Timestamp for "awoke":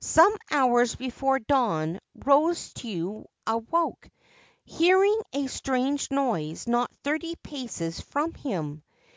3.46-4.10